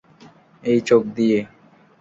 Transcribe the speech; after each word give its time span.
এই 0.63 0.79
চোখ 0.81 1.01
দিয়ে! 1.15 1.39